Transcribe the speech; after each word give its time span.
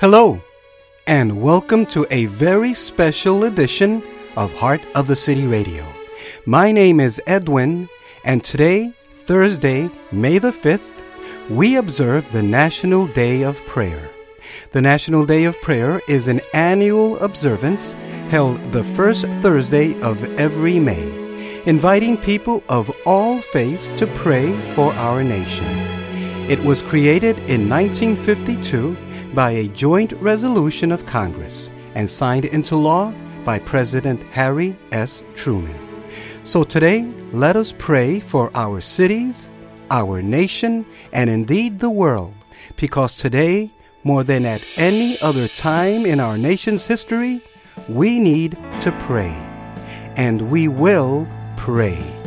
Hello, 0.00 0.40
and 1.06 1.40
welcome 1.40 1.86
to 1.86 2.06
a 2.10 2.26
very 2.26 2.74
special 2.74 3.44
edition 3.44 4.02
of 4.36 4.52
Heart 4.52 4.82
of 4.94 5.06
the 5.06 5.16
City 5.16 5.46
Radio. 5.46 5.86
My 6.46 6.72
name 6.72 7.00
is 7.00 7.20
Edwin, 7.26 7.88
and 8.24 8.42
today, 8.42 8.92
Thursday, 9.10 9.90
May 10.10 10.38
the 10.38 10.52
5th, 10.52 11.02
we 11.50 11.76
observe 11.76 12.30
the 12.32 12.42
National 12.42 13.06
Day 13.06 13.42
of 13.42 13.64
Prayer. 13.66 14.10
The 14.72 14.82
National 14.82 15.26
Day 15.26 15.44
of 15.44 15.60
Prayer 15.60 16.00
is 16.08 16.28
an 16.28 16.40
annual 16.54 17.18
observance 17.18 17.92
held 18.28 18.72
the 18.72 18.84
first 18.84 19.26
Thursday 19.40 20.00
of 20.00 20.22
every 20.38 20.78
May, 20.78 21.62
inviting 21.66 22.16
people 22.16 22.62
of 22.68 22.90
all 23.06 23.40
faiths 23.40 23.92
to 23.92 24.06
pray 24.08 24.52
for 24.74 24.92
our 24.94 25.22
nation. 25.22 25.66
It 26.50 26.58
was 26.64 26.82
created 26.82 27.38
in 27.40 27.68
1952 27.68 28.96
by 29.34 29.52
a 29.52 29.68
joint 29.68 30.12
resolution 30.14 30.92
of 30.92 31.06
Congress 31.06 31.70
and 31.94 32.08
signed 32.08 32.44
into 32.44 32.76
law 32.76 33.12
by 33.44 33.58
President 33.58 34.22
Harry 34.24 34.76
S. 34.92 35.24
Truman. 35.34 35.76
So 36.44 36.64
today, 36.64 37.10
let 37.32 37.56
us 37.56 37.74
pray 37.78 38.20
for 38.20 38.50
our 38.54 38.80
cities, 38.80 39.48
our 39.90 40.22
nation, 40.22 40.84
and 41.12 41.30
indeed 41.30 41.78
the 41.78 41.90
world, 41.90 42.34
because 42.76 43.14
today, 43.14 43.70
more 44.04 44.24
than 44.24 44.44
at 44.44 44.62
any 44.76 45.20
other 45.20 45.48
time 45.48 46.04
in 46.04 46.18
our 46.20 46.36
nation's 46.36 46.86
history, 46.86 47.40
we 47.88 48.18
need 48.18 48.52
to 48.80 48.96
pray. 49.00 49.34
And 50.16 50.50
we 50.50 50.68
will 50.68 51.26
pray. 51.56 52.21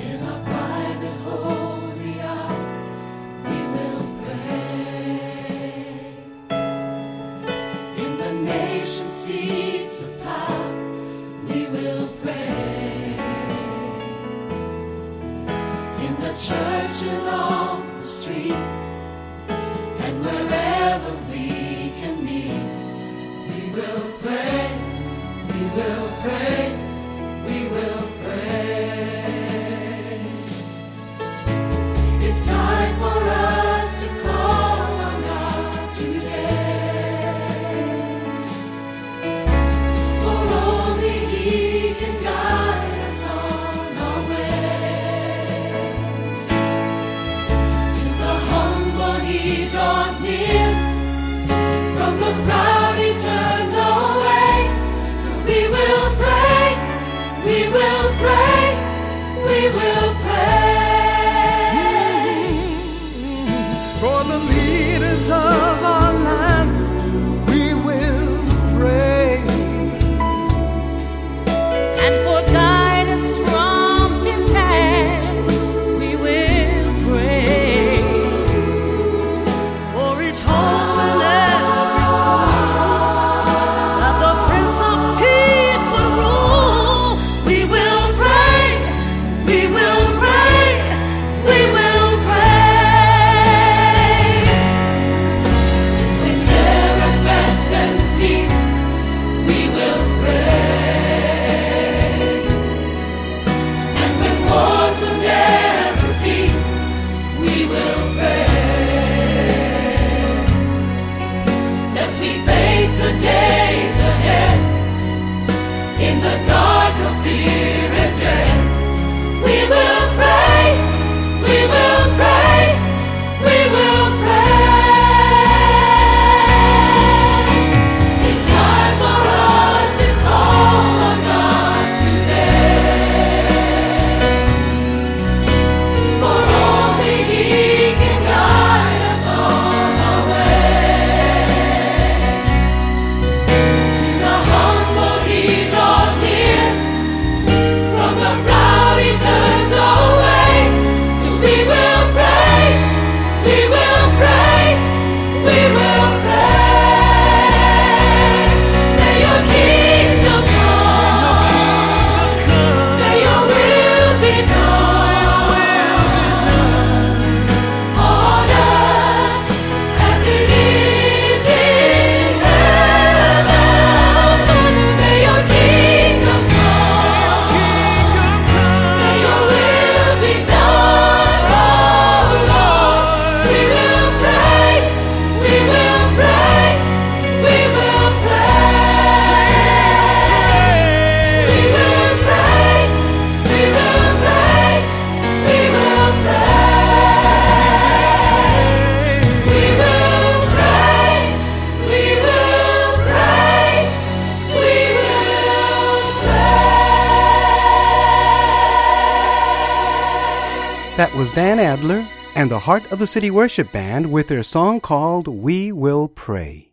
Dan 211.35 211.59
Adler 211.59 212.07
and 212.33 212.49
the 212.49 212.59
Heart 212.59 212.93
of 212.93 212.99
the 212.99 213.05
City 213.05 213.29
Worship 213.29 213.69
Band 213.73 214.09
with 214.09 214.29
their 214.29 214.41
song 214.41 214.79
called 214.79 215.27
We 215.27 215.69
Will 215.69 216.07
Pray. 216.07 216.71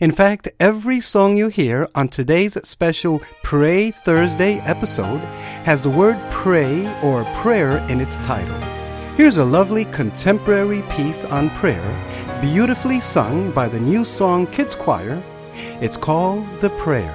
In 0.00 0.10
fact, 0.10 0.48
every 0.58 1.00
song 1.00 1.36
you 1.36 1.46
hear 1.46 1.88
on 1.94 2.08
today's 2.08 2.58
special 2.66 3.22
Pray 3.44 3.92
Thursday 3.92 4.58
episode 4.62 5.20
has 5.62 5.80
the 5.80 5.90
word 5.90 6.18
pray 6.28 6.92
or 7.04 7.22
prayer 7.36 7.78
in 7.88 8.00
its 8.00 8.18
title. 8.18 8.58
Here's 9.16 9.36
a 9.36 9.44
lovely 9.44 9.84
contemporary 9.84 10.82
piece 10.90 11.24
on 11.26 11.48
prayer, 11.50 12.40
beautifully 12.40 12.98
sung 12.98 13.52
by 13.52 13.68
the 13.68 13.78
New 13.78 14.04
Song 14.04 14.48
Kids 14.48 14.74
Choir. 14.74 15.22
It's 15.80 15.96
called 15.96 16.44
The 16.60 16.70
Prayer. 16.70 17.14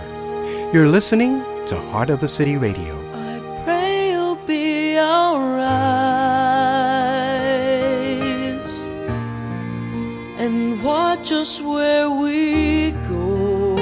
You're 0.73 0.87
listening 0.87 1.43
to 1.67 1.75
Heart 1.91 2.09
of 2.09 2.21
the 2.21 2.29
City 2.29 2.55
Radio. 2.55 2.97
I 3.11 3.63
pray 3.65 4.11
you'll 4.11 4.35
be 4.47 4.97
alright. 4.97 6.04
And 10.55 10.81
watch 10.81 11.33
us 11.33 11.59
where 11.59 12.09
we 12.09 12.91
go 13.09 13.75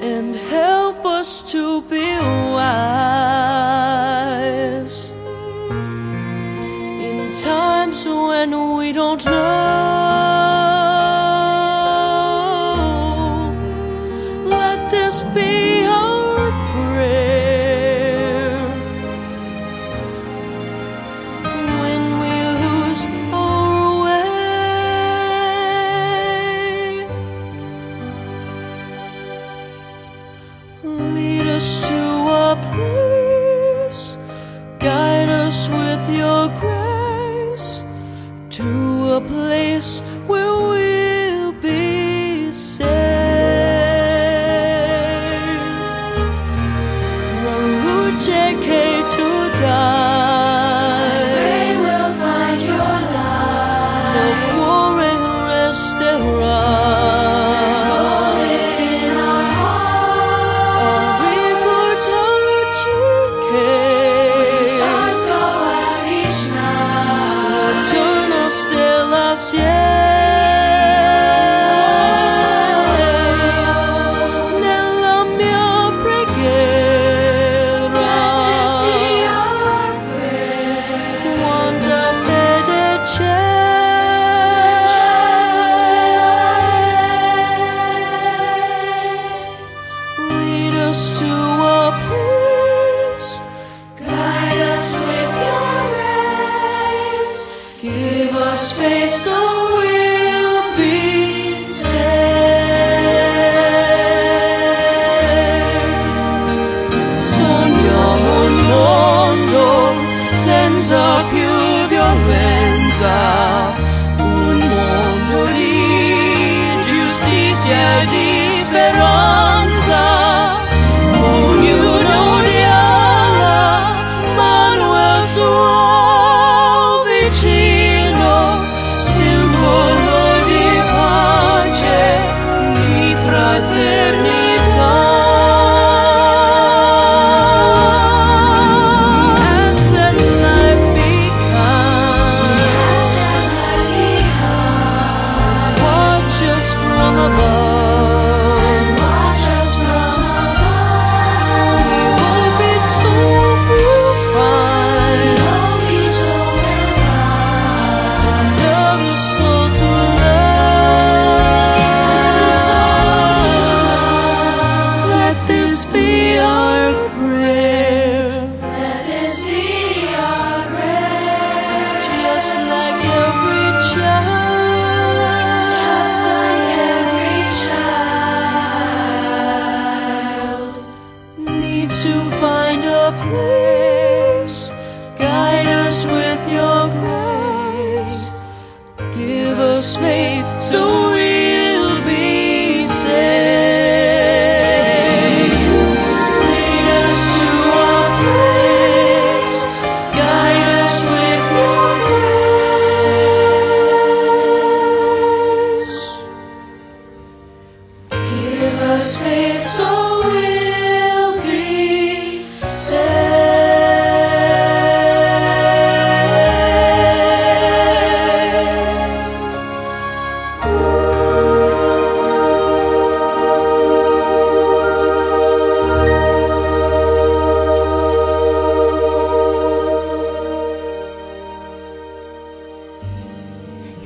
and 0.00 0.36
help 0.36 1.04
us 1.04 1.42
to 1.50 1.82
be 1.82 2.06
wise 2.58 3.00
in 7.08 7.32
times 7.42 8.06
when 8.06 8.76
we 8.76 8.92
don't 8.92 9.24
know. 9.26 10.03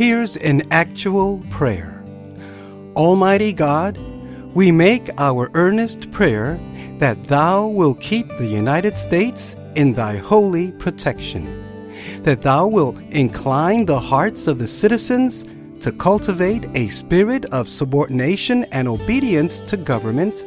Here's 0.08 0.38
an 0.38 0.62
actual 0.70 1.44
prayer. 1.50 2.02
Almighty 2.96 3.52
God, 3.52 3.98
we 4.54 4.72
make 4.72 5.10
our 5.18 5.50
earnest 5.52 6.10
prayer 6.12 6.58
that 6.96 7.24
Thou 7.24 7.66
will 7.66 7.92
keep 7.96 8.26
the 8.26 8.46
United 8.46 8.96
States 8.96 9.54
in 9.74 9.92
Thy 9.92 10.16
holy 10.16 10.72
protection, 10.72 11.44
that 12.22 12.40
Thou 12.40 12.68
will 12.68 12.96
incline 13.10 13.84
the 13.84 14.00
hearts 14.00 14.46
of 14.46 14.58
the 14.58 14.66
citizens 14.66 15.44
to 15.82 15.92
cultivate 15.92 16.64
a 16.74 16.88
spirit 16.88 17.44
of 17.52 17.68
subordination 17.68 18.64
and 18.72 18.88
obedience 18.88 19.60
to 19.60 19.76
government, 19.76 20.42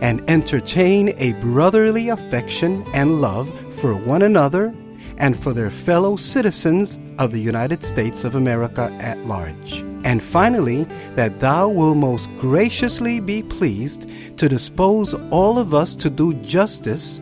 and 0.00 0.24
entertain 0.30 1.14
a 1.18 1.34
brotherly 1.42 2.08
affection 2.08 2.82
and 2.94 3.20
love 3.20 3.46
for 3.78 3.94
one 3.94 4.22
another 4.22 4.74
and 5.18 5.40
for 5.42 5.52
their 5.52 5.70
fellow 5.70 6.16
citizens 6.16 6.98
of 7.18 7.32
the 7.32 7.40
United 7.40 7.82
States 7.82 8.24
of 8.24 8.34
America 8.34 8.90
at 9.00 9.24
large. 9.26 9.84
And 10.04 10.22
finally, 10.22 10.84
that 11.14 11.40
thou 11.40 11.68
will 11.68 11.94
most 11.94 12.28
graciously 12.38 13.20
be 13.20 13.42
pleased 13.42 14.08
to 14.36 14.48
dispose 14.48 15.14
all 15.30 15.58
of 15.58 15.74
us 15.74 15.94
to 15.96 16.10
do 16.10 16.34
justice, 16.34 17.20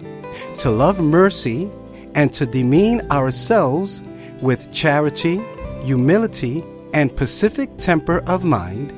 to 0.59 0.71
love 0.71 1.01
mercy, 1.01 1.71
and 2.15 2.33
to 2.35 2.47
demean 2.47 3.01
ourselves 3.11 4.03
with 4.41 4.71
charity, 4.73 5.41
humility, 5.85 6.65
and 6.93 7.15
pacific 7.17 7.71
temper 7.79 8.19
of 8.27 8.45
mind, 8.45 8.93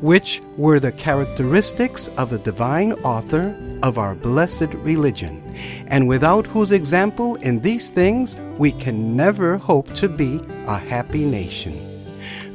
which 0.00 0.42
were 0.56 0.80
the 0.80 0.92
characteristics 0.92 2.08
of 2.16 2.30
the 2.30 2.38
divine 2.38 2.92
author 3.04 3.54
of 3.82 3.98
our 3.98 4.14
blessed 4.14 4.72
religion, 4.82 5.42
and 5.88 6.08
without 6.08 6.46
whose 6.46 6.72
example 6.72 7.36
in 7.36 7.60
these 7.60 7.90
things 7.90 8.36
we 8.58 8.72
can 8.72 9.16
never 9.16 9.56
hope 9.56 9.92
to 9.94 10.08
be 10.08 10.40
a 10.66 10.78
happy 10.78 11.24
nation. 11.24 11.78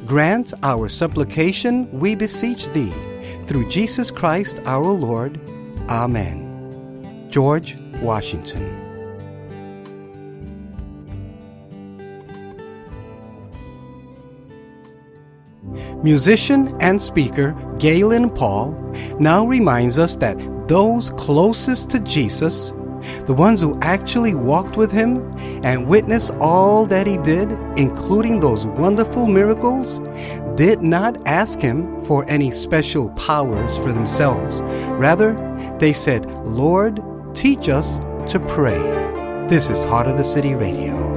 Grant 0.06 0.52
our 0.62 0.88
supplication, 0.88 1.90
we 1.92 2.14
beseech 2.14 2.68
thee, 2.68 2.92
through 3.46 3.68
Jesus 3.68 4.10
Christ 4.10 4.60
our 4.64 4.92
Lord. 4.92 5.40
Amen. 5.88 7.28
George 7.30 7.76
Washington. 8.02 8.89
Musician 16.02 16.74
and 16.80 17.00
speaker 17.00 17.54
Galen 17.78 18.30
Paul 18.30 18.72
now 19.18 19.46
reminds 19.46 19.98
us 19.98 20.16
that 20.16 20.38
those 20.66 21.10
closest 21.10 21.90
to 21.90 22.00
Jesus, 22.00 22.70
the 23.26 23.34
ones 23.34 23.60
who 23.60 23.78
actually 23.82 24.34
walked 24.34 24.78
with 24.78 24.90
him 24.90 25.30
and 25.62 25.86
witnessed 25.86 26.30
all 26.40 26.86
that 26.86 27.06
he 27.06 27.18
did, 27.18 27.52
including 27.76 28.40
those 28.40 28.66
wonderful 28.66 29.26
miracles, 29.26 29.98
did 30.56 30.80
not 30.80 31.20
ask 31.26 31.60
him 31.60 32.02
for 32.06 32.24
any 32.30 32.50
special 32.50 33.10
powers 33.10 33.76
for 33.78 33.92
themselves. 33.92 34.62
Rather, 34.98 35.34
they 35.78 35.92
said, 35.92 36.24
Lord, 36.46 37.02
teach 37.34 37.68
us 37.68 37.98
to 38.32 38.40
pray. 38.48 38.78
This 39.48 39.68
is 39.68 39.84
Heart 39.84 40.06
of 40.06 40.16
the 40.16 40.24
City 40.24 40.54
Radio. 40.54 41.09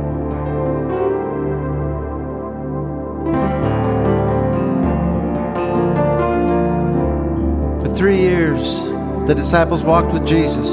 Three 8.04 8.20
years, 8.20 8.84
the 9.28 9.34
disciples 9.34 9.82
walked 9.82 10.12
with 10.12 10.28
Jesus. 10.28 10.68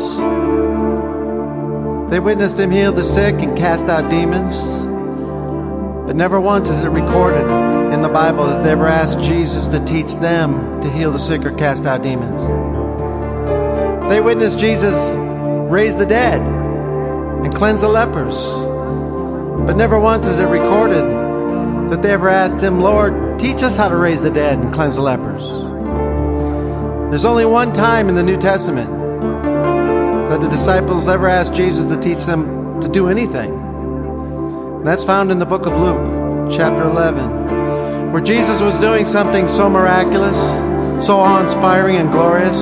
They 2.11 2.19
witnessed 2.19 2.59
him 2.59 2.73
heal 2.73 2.91
the 2.91 3.05
sick 3.05 3.37
and 3.37 3.57
cast 3.57 3.85
out 3.85 4.11
demons. 4.11 4.57
But 6.09 6.17
never 6.17 6.41
once 6.41 6.69
is 6.69 6.83
it 6.83 6.89
recorded 6.89 7.49
in 7.95 8.03
the 8.03 8.09
Bible 8.09 8.49
that 8.49 8.65
they 8.65 8.73
ever 8.73 8.89
asked 8.89 9.21
Jesus 9.21 9.69
to 9.69 9.79
teach 9.85 10.13
them 10.17 10.81
to 10.81 10.91
heal 10.91 11.13
the 11.13 11.21
sick 11.21 11.45
or 11.45 11.53
cast 11.53 11.85
out 11.85 12.03
demons. 12.03 12.43
They 14.11 14.21
witnessed 14.21 14.59
Jesus 14.59 15.15
raise 15.71 15.95
the 15.95 16.07
dead 16.07 16.41
and 16.41 17.55
cleanse 17.55 17.83
the 17.83 17.89
lepers. 17.89 18.35
But 19.69 19.75
never 19.75 20.01
once 20.01 20.27
is 20.27 20.41
it 20.41 20.47
recorded 20.47 21.05
that 21.93 22.03
they 22.03 22.11
ever 22.11 22.29
asked 22.29 22.61
him, 22.61 22.81
Lord, 22.81 23.39
teach 23.39 23.63
us 23.63 23.77
how 23.77 23.89
to 23.89 23.95
raise 23.95 24.23
the 24.23 24.33
dead 24.33 24.59
and 24.59 24.75
cleanse 24.75 24.97
the 24.97 25.03
lepers. 25.03 25.70
There's 27.11 27.25
only 27.25 27.45
one 27.45 27.73
time 27.73 28.09
in 28.09 28.15
the 28.15 28.23
New 28.23 28.37
Testament 28.39 28.89
that 30.31 30.41
the 30.41 30.49
disciples 30.49 31.09
ever 31.09 31.27
asked 31.27 31.53
Jesus 31.55 31.87
to 31.87 32.01
teach 32.01 32.25
them 32.25 32.81
to 32.81 32.89
do 32.89 33.09
anything. 33.09 33.51
And 33.51 34.87
that's 34.87 35.03
found 35.03 35.33
in 35.33 35.41
the 35.41 35.45
book 35.45 35.67
of 35.67 35.77
Luke, 35.77 36.53
chapter 36.53 36.89
11, 36.89 38.13
where 38.13 38.23
Jesus 38.23 38.61
was 38.61 38.79
doing 38.79 39.07
something 39.07 39.49
so 39.49 39.69
miraculous, 39.69 40.37
so 41.05 41.19
awe 41.19 41.43
inspiring 41.43 41.97
and 41.97 42.13
glorious, 42.13 42.57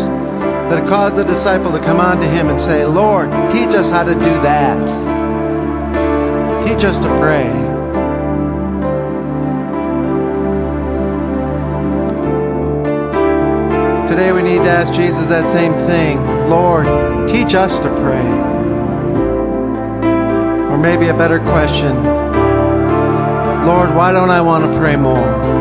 that 0.71 0.83
it 0.83 0.88
caused 0.88 1.17
the 1.17 1.25
disciple 1.25 1.71
to 1.73 1.81
come 1.81 2.00
on 2.00 2.19
to 2.19 2.26
him 2.26 2.49
and 2.49 2.59
say, 2.59 2.87
Lord, 2.87 3.31
teach 3.50 3.75
us 3.75 3.90
how 3.90 4.02
to 4.02 4.14
do 4.14 4.21
that. 4.21 4.78
Teach 6.67 6.85
us 6.85 6.99
to 7.00 7.09
pray. 7.21 7.77
Today 14.09 14.33
we 14.33 14.41
need 14.41 14.65
to 14.65 14.71
ask 14.71 14.91
Jesus 14.95 15.27
that 15.27 15.47
same 15.47 15.75
thing. 15.87 16.25
Lord, 16.49 16.87
teach 17.29 17.55
us 17.55 17.79
to 17.79 17.95
pray. 17.97 18.27
Or 20.71 20.79
maybe 20.79 21.09
a 21.09 21.15
better 21.15 21.38
question 21.38 21.95
Lord, 23.67 23.95
why 23.95 24.12
don't 24.12 24.31
I 24.31 24.41
want 24.41 24.65
to 24.65 24.79
pray 24.79 24.97
more? 24.97 25.58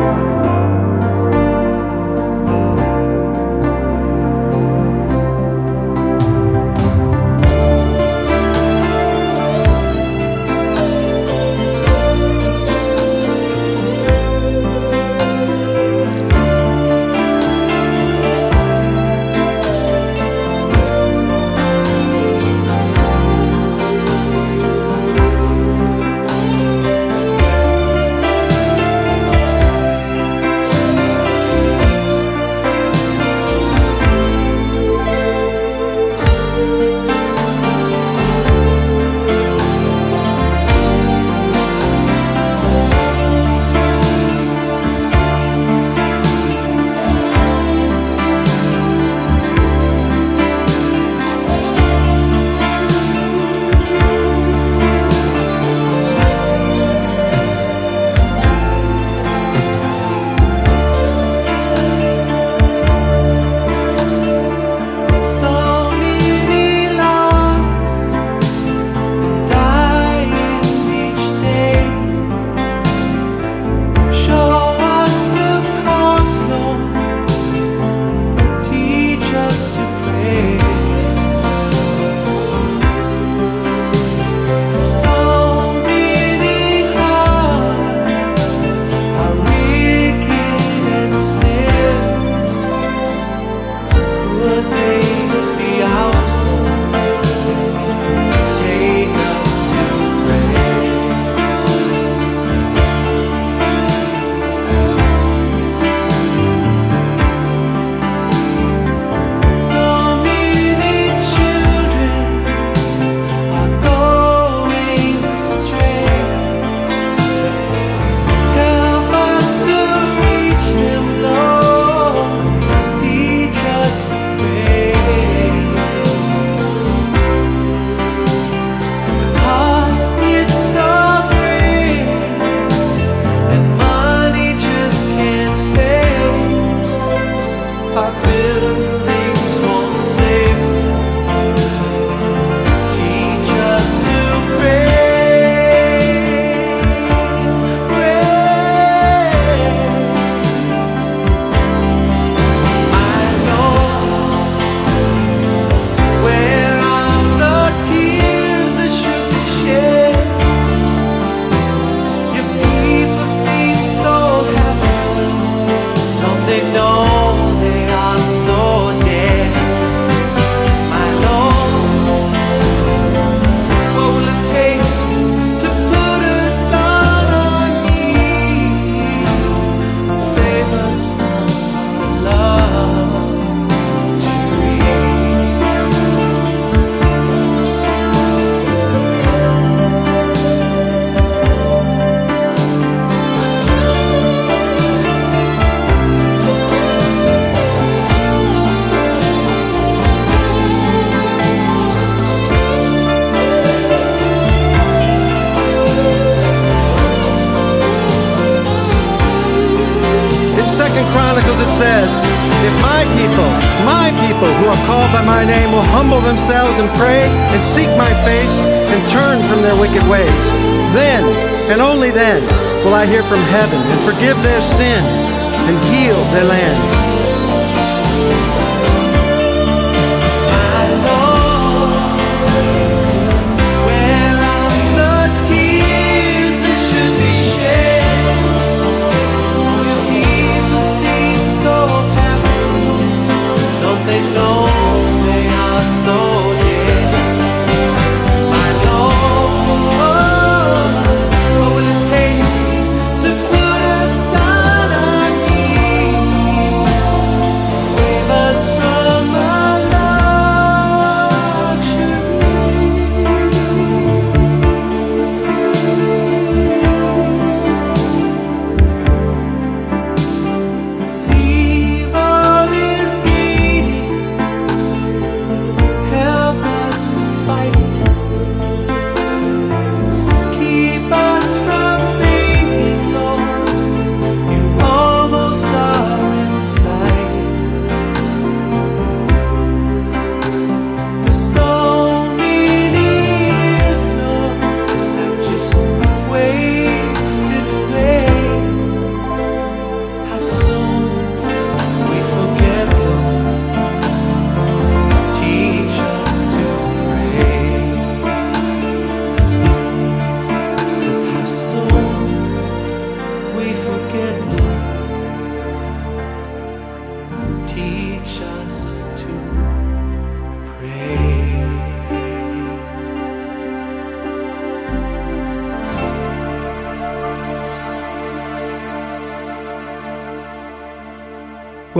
I 222.98 223.06
hear 223.06 223.22
from 223.22 223.42
heaven 223.42 223.80
and 223.94 224.02
forgive 224.04 224.42
their 224.42 224.60
sin 224.60 224.87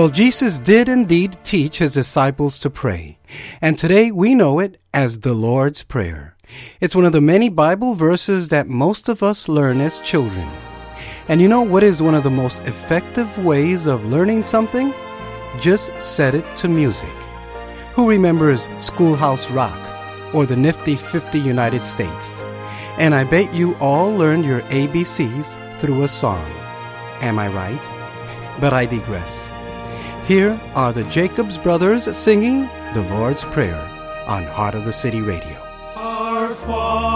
Well, 0.08 0.14
Jesus 0.14 0.58
did 0.60 0.88
indeed 0.88 1.38
teach 1.44 1.80
his 1.80 1.96
disciples 1.96 2.60
to 2.60 2.70
pray, 2.70 3.20
and 3.60 3.78
today 3.78 4.10
we 4.10 4.36
know 4.36 4.58
it 4.60 4.80
as 4.94 5.20
the 5.20 5.34
Lord's 5.34 5.84
Prayer. 5.84 6.38
It's 6.80 6.96
one 6.96 7.04
of 7.04 7.12
the 7.12 7.20
many 7.20 7.50
Bible 7.50 7.94
verses 7.94 8.48
that 8.48 8.70
most 8.70 9.10
of 9.10 9.22
us 9.22 9.50
learn 9.50 9.82
as 9.82 10.00
children. 10.00 10.48
And 11.28 11.42
you 11.42 11.50
know 11.50 11.62
what 11.62 11.84
is 11.84 12.02
one 12.02 12.16
of 12.16 12.24
the 12.24 12.30
most 12.30 12.62
effective 12.62 13.38
ways 13.38 13.86
of 13.86 14.06
learning 14.06 14.46
something? 14.46 14.94
Just 15.60 15.92
set 16.02 16.34
it 16.34 16.46
to 16.60 16.70
music. 16.70 17.14
Who 17.94 18.08
remembers 18.08 18.70
Schoolhouse 18.80 19.52
Rock 19.52 19.78
or 20.34 20.46
the 20.46 20.56
Nifty 20.56 20.96
50 20.96 21.38
United 21.38 21.86
States? 21.86 22.44
And 22.98 23.14
I 23.14 23.26
bet 23.26 23.54
you 23.54 23.76
all 23.82 24.16
learned 24.16 24.46
your 24.46 24.62
ABCs 24.72 25.82
through 25.82 26.06
a 26.06 26.08
song. 26.08 26.50
Am 27.20 27.38
I 27.38 27.50
right? 27.50 28.62
But 28.62 28.72
I 28.72 28.86
digress. 28.86 29.50
Here 30.28 30.60
are 30.76 30.92
the 30.92 31.06
Jacobs 31.06 31.58
brothers 31.58 32.04
singing 32.18 32.64
the 32.94 33.08
Lord's 33.12 33.46
Prayer 33.46 33.80
on 34.28 34.44
Heart 34.44 34.76
of 34.76 34.84
the 34.84 34.92
City 34.92 35.22
Radio. 35.22 35.58
Our 35.96 36.54
Father, 36.54 37.07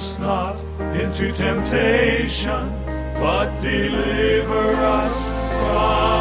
us 0.00 0.18
not 0.18 0.58
into 0.94 1.30
temptation, 1.30 2.79
but 3.20 3.60
deliver 3.60 4.74
us 4.76 5.26
from 5.26 6.19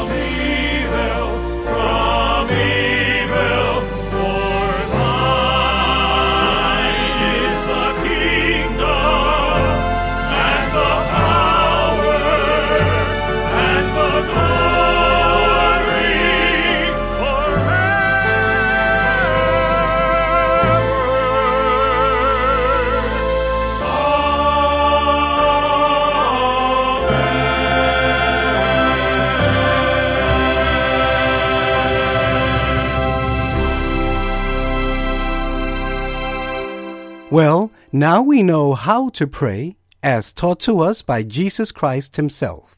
Well, 37.31 37.69
now 37.91 38.23
we 38.23 38.41
know 38.41 38.73
how 38.73 39.09
to 39.09 39.27
pray 39.27 39.75
as 40.01 40.33
taught 40.33 40.59
to 40.61 40.79
us 40.79 41.03
by 41.03 41.21
Jesus 41.21 41.71
Christ 41.71 42.15
Himself. 42.15 42.75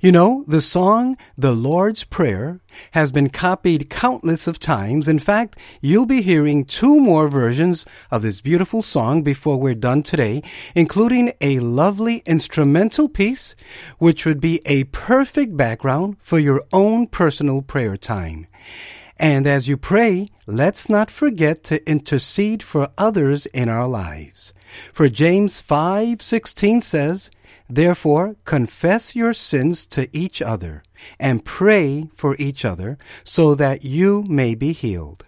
You 0.00 0.10
know, 0.10 0.42
the 0.48 0.62
song, 0.62 1.18
The 1.36 1.52
Lord's 1.52 2.04
Prayer, 2.04 2.60
has 2.92 3.12
been 3.12 3.28
copied 3.28 3.90
countless 3.90 4.46
of 4.46 4.58
times. 4.58 5.06
In 5.06 5.18
fact, 5.18 5.58
you'll 5.82 6.06
be 6.06 6.22
hearing 6.22 6.64
two 6.64 6.98
more 6.98 7.28
versions 7.28 7.84
of 8.10 8.22
this 8.22 8.40
beautiful 8.40 8.82
song 8.82 9.22
before 9.22 9.58
we're 9.58 9.74
done 9.74 10.02
today, 10.02 10.42
including 10.74 11.34
a 11.42 11.58
lovely 11.58 12.22
instrumental 12.24 13.06
piece, 13.06 13.54
which 13.98 14.24
would 14.24 14.40
be 14.40 14.62
a 14.64 14.84
perfect 14.84 15.58
background 15.58 16.16
for 16.22 16.38
your 16.38 16.64
own 16.72 17.06
personal 17.06 17.60
prayer 17.60 17.98
time. 17.98 18.46
And 19.20 19.46
as 19.46 19.68
you 19.68 19.76
pray, 19.76 20.30
let's 20.46 20.88
not 20.88 21.10
forget 21.10 21.62
to 21.64 21.86
intercede 21.86 22.62
for 22.62 22.88
others 22.96 23.44
in 23.44 23.68
our 23.68 23.86
lives. 23.86 24.54
For 24.94 25.10
James 25.10 25.60
5:16 25.60 26.82
says, 26.82 27.30
Therefore 27.68 28.36
confess 28.46 29.14
your 29.14 29.34
sins 29.34 29.86
to 29.88 30.08
each 30.16 30.40
other 30.40 30.82
and 31.18 31.44
pray 31.44 32.08
for 32.16 32.34
each 32.38 32.64
other 32.64 32.96
so 33.22 33.54
that 33.54 33.84
you 33.84 34.24
may 34.26 34.54
be 34.54 34.72
healed. 34.72 35.26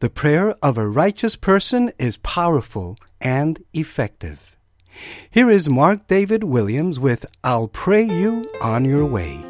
The 0.00 0.10
prayer 0.10 0.56
of 0.60 0.76
a 0.76 0.88
righteous 0.88 1.36
person 1.36 1.92
is 2.00 2.16
powerful 2.16 2.98
and 3.20 3.62
effective. 3.72 4.56
Here 5.30 5.48
is 5.48 5.70
Mark 5.70 6.08
David 6.08 6.42
Williams 6.42 6.98
with 6.98 7.24
I'll 7.44 7.68
Pray 7.68 8.02
You 8.02 8.50
on 8.60 8.84
Your 8.84 9.06
Way. 9.06 9.49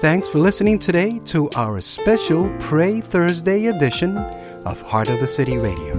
Thanks 0.00 0.30
for 0.30 0.38
listening 0.38 0.78
today 0.78 1.18
to 1.26 1.50
our 1.50 1.78
special 1.82 2.48
Pray 2.58 3.02
Thursday 3.02 3.66
edition 3.66 4.16
of 4.64 4.80
Heart 4.80 5.10
of 5.10 5.20
the 5.20 5.26
City 5.26 5.58
Radio. 5.58 5.92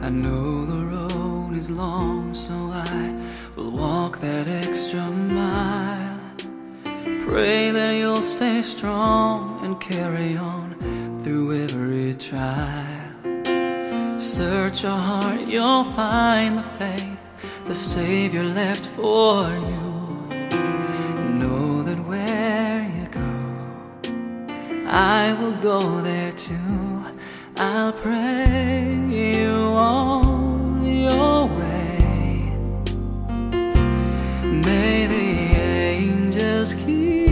I 0.00 0.10
know 0.10 0.66
the 0.66 0.84
road 0.84 1.56
is 1.56 1.70
long, 1.70 2.34
so 2.34 2.54
I 2.54 3.22
will 3.54 3.70
walk 3.70 4.18
that 4.18 4.48
extra 4.48 5.02
mile. 5.08 6.18
Pray 7.24 7.70
that 7.70 7.92
you'll 7.92 8.16
stay 8.16 8.62
strong 8.62 9.64
and 9.64 9.80
carry 9.80 10.36
on 10.36 11.20
through 11.22 11.62
every 11.66 12.14
trial. 12.14 12.91
Search 14.22 14.84
your 14.84 14.92
heart, 14.92 15.48
you'll 15.48 15.82
find 15.82 16.56
the 16.56 16.62
faith 16.62 17.28
the 17.64 17.74
Savior 17.74 18.44
left 18.44 18.86
for 18.86 19.48
you. 19.50 20.28
Know 21.40 21.82
that 21.82 21.98
where 22.06 22.88
you 22.96 23.08
go, 23.08 23.32
I 24.88 25.32
will 25.32 25.56
go 25.60 26.00
there 26.02 26.30
too. 26.30 27.04
I'll 27.56 27.92
pray 27.92 28.96
you 29.10 29.50
on 29.50 30.86
your 30.86 31.46
way. 31.46 32.54
May 34.44 35.06
the 35.08 35.56
angels 35.58 36.74
keep 36.74 37.31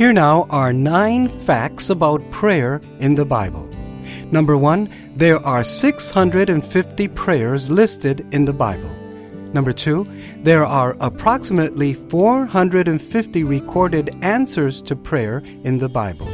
Here 0.00 0.14
now 0.14 0.46
are 0.48 0.72
nine 0.72 1.28
facts 1.28 1.90
about 1.90 2.22
prayer 2.30 2.80
in 3.00 3.16
the 3.16 3.26
Bible. 3.26 3.68
Number 4.32 4.56
one, 4.56 4.88
there 5.14 5.38
are 5.44 5.62
650 5.62 7.08
prayers 7.08 7.68
listed 7.68 8.26
in 8.32 8.46
the 8.46 8.52
Bible. 8.54 8.88
Number 9.52 9.74
two, 9.74 10.08
there 10.38 10.64
are 10.64 10.96
approximately 11.00 11.92
450 11.92 13.44
recorded 13.44 14.16
answers 14.22 14.80
to 14.88 14.96
prayer 14.96 15.42
in 15.64 15.76
the 15.76 15.90
Bible. 15.90 16.28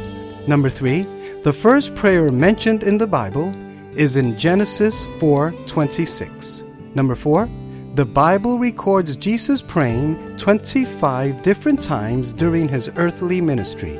Number 0.47 0.69
three, 0.69 1.05
the 1.43 1.51
first 1.51 1.93
prayer 1.93 2.31
mentioned 2.31 2.83
in 2.83 2.97
the 2.97 3.07
Bible 3.07 3.53
is 3.97 4.15
in 4.15 4.39
Genesis 4.39 5.05
4:26. 5.19 6.63
Number 6.95 7.15
four, 7.15 7.49
the 7.97 8.05
Bible 8.05 8.59
records 8.59 9.17
Jesus 9.17 9.59
praying 9.59 10.37
25 10.37 11.41
different 11.41 11.81
times 11.81 12.31
during 12.31 12.67
his 12.67 12.91
earthly 12.95 13.41
ministry. 13.41 13.99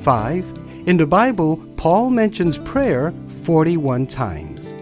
5. 0.00 0.84
In 0.86 0.96
the 0.96 1.06
Bible, 1.06 1.64
Paul 1.76 2.10
mentions 2.10 2.58
prayer 2.58 3.14
41 3.44 4.08
times. 4.08 4.74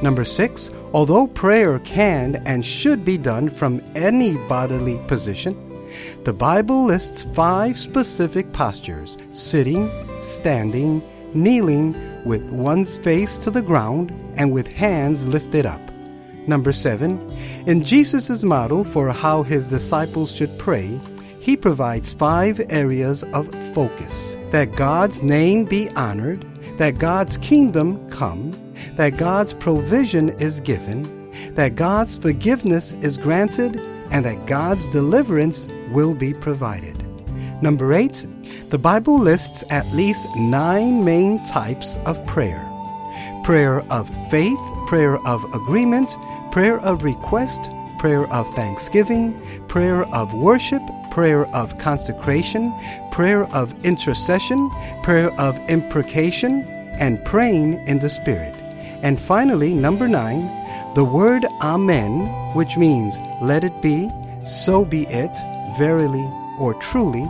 Number 0.00 0.24
6. 0.24 0.70
Although 0.94 1.26
prayer 1.26 1.78
can 1.80 2.36
and 2.46 2.64
should 2.64 3.04
be 3.04 3.18
done 3.18 3.50
from 3.50 3.82
any 3.94 4.38
bodily 4.48 4.98
position, 5.06 5.54
the 6.24 6.32
Bible 6.32 6.86
lists 6.86 7.24
five 7.34 7.76
specific 7.76 8.50
postures 8.54 9.18
sitting, 9.30 9.90
standing, 10.22 11.02
kneeling, 11.34 11.94
with 12.24 12.48
one's 12.50 12.96
face 12.96 13.36
to 13.36 13.50
the 13.50 13.60
ground, 13.60 14.10
and 14.38 14.52
with 14.52 14.68
hands 14.68 15.26
lifted 15.26 15.66
up. 15.66 15.82
Number 16.46 16.72
7. 16.72 17.18
In 17.66 17.82
Jesus' 17.82 18.44
model 18.44 18.84
for 18.84 19.10
how 19.10 19.42
his 19.42 19.68
disciples 19.68 20.30
should 20.30 20.58
pray, 20.58 21.00
he 21.40 21.56
provides 21.56 22.12
five 22.12 22.60
areas 22.70 23.22
of 23.32 23.48
focus 23.74 24.36
that 24.50 24.76
God's 24.76 25.22
name 25.22 25.64
be 25.64 25.88
honored, 25.90 26.44
that 26.78 26.98
God's 26.98 27.38
kingdom 27.38 28.08
come, 28.10 28.52
that 28.96 29.16
God's 29.16 29.54
provision 29.54 30.30
is 30.40 30.60
given, 30.60 31.02
that 31.54 31.76
God's 31.76 32.16
forgiveness 32.16 32.92
is 33.02 33.18
granted, 33.18 33.80
and 34.10 34.24
that 34.24 34.46
God's 34.46 34.86
deliverance 34.88 35.68
will 35.90 36.14
be 36.14 36.34
provided. 36.34 37.00
Number 37.62 37.94
eight, 37.94 38.26
the 38.70 38.78
Bible 38.78 39.18
lists 39.18 39.64
at 39.70 39.86
least 39.92 40.26
nine 40.36 41.04
main 41.04 41.44
types 41.46 41.96
of 42.04 42.24
prayer 42.26 42.70
prayer 43.44 43.80
of 43.92 44.08
faith, 44.30 44.58
prayer 44.86 45.18
of 45.26 45.44
agreement, 45.54 46.16
prayer 46.54 46.78
of 46.82 47.02
request, 47.02 47.68
prayer 47.98 48.32
of 48.32 48.48
thanksgiving, 48.54 49.34
prayer 49.66 50.04
of 50.14 50.32
worship, 50.34 50.80
prayer 51.10 51.46
of 51.52 51.76
consecration, 51.78 52.72
prayer 53.10 53.52
of 53.52 53.74
intercession, 53.84 54.70
prayer 55.02 55.32
of 55.36 55.58
imprecation, 55.68 56.62
and 57.00 57.24
praying 57.24 57.74
in 57.88 57.98
the 57.98 58.08
Spirit. 58.08 58.54
And 59.02 59.18
finally, 59.18 59.74
number 59.74 60.06
nine, 60.06 60.48
the 60.94 61.02
word 61.02 61.44
Amen, 61.60 62.24
which 62.54 62.76
means 62.76 63.18
let 63.42 63.64
it 63.64 63.82
be, 63.82 64.08
so 64.44 64.84
be 64.84 65.08
it, 65.08 65.36
verily 65.76 66.24
or 66.60 66.74
truly, 66.74 67.28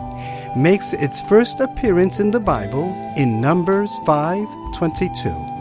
makes 0.55 0.93
its 0.93 1.23
first 1.23 1.61
appearance 1.61 2.21
in 2.21 2.31
the 2.31 2.41
Bible 2.41 2.93
in 3.17 3.41
Numbers 3.41 3.91
5:22. 4.05 5.54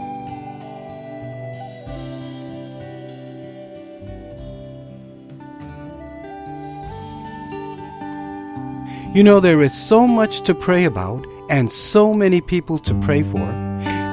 You 9.14 9.22
know, 9.22 9.38
there 9.38 9.62
is 9.62 9.72
so 9.72 10.08
much 10.08 10.40
to 10.40 10.56
pray 10.56 10.84
about 10.84 11.24
and 11.48 11.70
so 11.70 12.12
many 12.12 12.40
people 12.40 12.80
to 12.80 12.92
pray 12.94 13.22
for, 13.22 13.46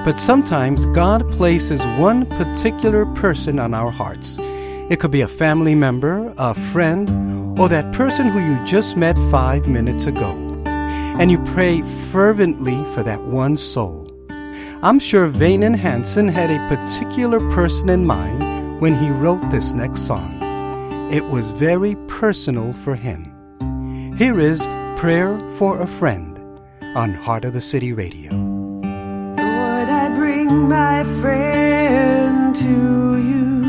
but 0.05 0.19
sometimes 0.19 0.85
God 0.93 1.27
places 1.31 1.81
one 1.97 2.27
particular 2.27 3.07
person 3.07 3.57
on 3.57 3.73
our 3.73 3.89
hearts. 3.89 4.37
It 4.91 4.99
could 4.99 5.09
be 5.09 5.21
a 5.21 5.27
family 5.27 5.73
member, 5.73 6.31
a 6.37 6.53
friend, 6.71 7.57
or 7.59 7.67
that 7.67 7.91
person 7.93 8.27
who 8.27 8.39
you 8.41 8.63
just 8.67 8.95
met 8.95 9.15
five 9.31 9.67
minutes 9.67 10.05
ago. 10.05 10.33
And 10.67 11.31
you 11.31 11.39
pray 11.45 11.81
fervently 12.11 12.77
for 12.93 13.01
that 13.01 13.23
one 13.23 13.57
soul. 13.57 14.07
I'm 14.83 14.99
sure 14.99 15.27
Vanen 15.27 15.75
Hansen 15.75 16.27
had 16.27 16.51
a 16.51 16.75
particular 16.75 17.39
person 17.49 17.89
in 17.89 18.05
mind 18.05 18.79
when 18.79 18.95
he 18.99 19.09
wrote 19.09 19.49
this 19.49 19.73
next 19.73 20.01
song. 20.01 20.37
It 21.11 21.25
was 21.25 21.53
very 21.53 21.95
personal 22.07 22.71
for 22.71 22.93
him. 22.93 23.25
Here 24.15 24.39
is 24.39 24.61
Prayer 25.01 25.39
for 25.57 25.81
a 25.81 25.87
Friend 25.87 26.37
on 26.95 27.15
Heart 27.15 27.45
of 27.45 27.53
the 27.53 27.59
City 27.59 27.91
Radio. 27.91 28.29
Lord, 28.33 29.89
I 29.89 30.13
bring 30.13 30.69
my 30.69 31.03
friend 31.19 32.55
to 32.57 33.17
you. 33.17 33.63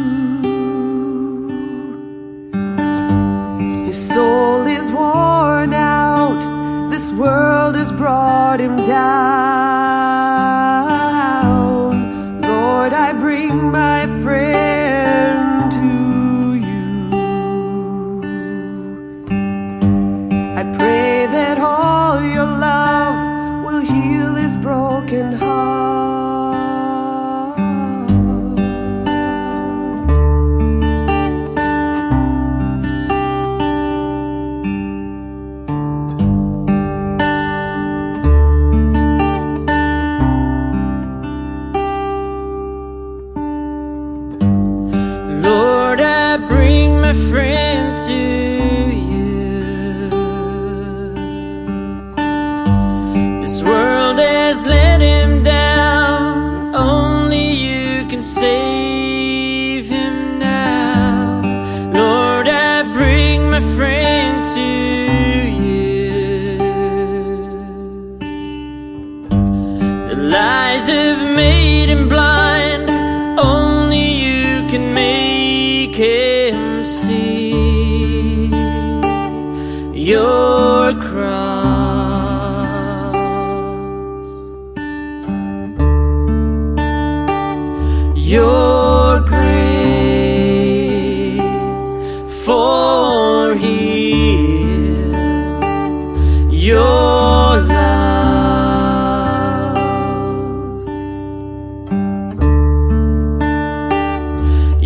His 3.86 4.08
soul 4.10 4.66
is 4.66 4.90
worn 4.90 5.72
out. 5.72 6.90
This 6.90 7.10
world 7.12 7.76
has 7.76 7.90
brought 7.92 8.60
him 8.60 8.76
down. 8.76 9.61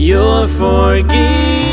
Your 0.06 0.46
forgiveness. 0.46 1.65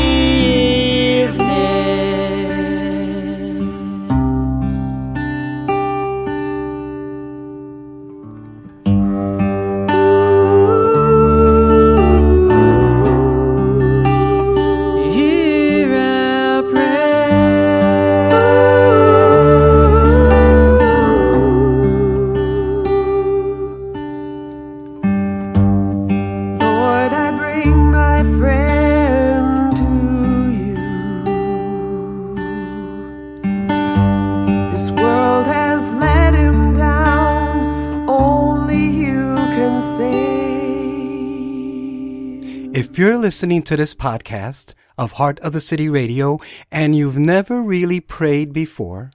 Listening 43.34 43.64
to 43.64 43.76
this 43.76 43.96
podcast, 43.96 44.74
of 44.96 45.10
Heart 45.10 45.40
of 45.40 45.52
the 45.52 45.60
City 45.60 45.88
Radio 45.88 46.38
and 46.70 46.94
you've 46.94 47.18
never 47.18 47.60
really 47.60 47.98
prayed 47.98 48.52
before, 48.52 49.10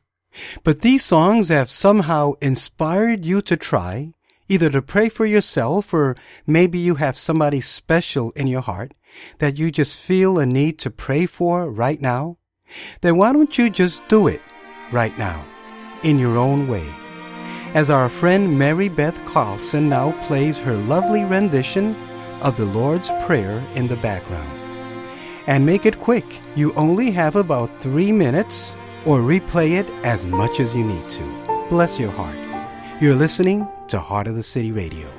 but 0.66 0.82
these 0.82 1.06
songs 1.06 1.48
have 1.48 1.72
somehow 1.72 2.34
inspired 2.42 3.24
you 3.24 3.42
to 3.44 3.56
try, 3.56 4.12
either 4.50 4.70
to 4.72 4.82
pray 4.82 5.08
for 5.08 5.26
yourself 5.26 5.94
or 5.94 6.18
maybe 6.46 6.78
you 6.78 6.96
have 6.96 7.18
somebody 7.18 7.62
special 7.62 8.32
in 8.32 8.48
your 8.48 8.60
heart 8.60 8.92
that 9.38 9.58
you 9.58 9.72
just 9.72 10.02
feel 10.02 10.38
a 10.38 10.46
need 10.46 10.80
to 10.80 10.92
pray 10.92 11.26
for 11.26 11.72
right 11.72 12.02
now, 12.02 12.40
then 13.00 13.16
why 13.16 13.32
don't 13.32 13.58
you 13.58 13.70
just 13.70 14.06
do 14.10 14.28
it 14.28 14.42
right 14.92 15.18
now 15.18 15.46
in 16.04 16.20
your 16.20 16.38
own 16.38 16.68
way? 16.68 16.94
As 17.74 17.90
our 17.90 18.10
friend 18.10 18.60
Mary 18.60 18.90
Beth 18.90 19.24
Carlson 19.24 19.88
now 19.88 20.12
plays 20.28 20.58
her 20.58 20.76
lovely 20.76 21.24
rendition 21.24 21.96
of 22.42 22.58
the 22.58 22.66
Lord's 22.66 23.10
Prayer 23.22 23.60
in 23.76 23.88
the 23.88 23.98
background. 23.98 24.52
And 25.48 25.66
make 25.66 25.86
it 25.86 26.00
quick. 26.00 26.42
You 26.56 26.74
only 26.74 27.12
have 27.12 27.36
about 27.36 27.82
three 27.82 28.12
minutes 28.12 28.76
or 29.06 29.20
replay 29.20 29.80
it 29.80 29.90
as 30.06 30.28
much 30.28 30.60
as 30.60 30.76
you 30.76 30.84
need 30.84 31.10
to. 31.10 31.68
Bless 31.70 32.00
your 32.00 32.12
heart. 32.12 32.38
You're 33.02 33.16
listening 33.16 33.68
to 33.88 34.00
Heart 34.00 34.28
of 34.28 34.36
the 34.36 34.44
City 34.44 34.72
Radio. 34.72 35.19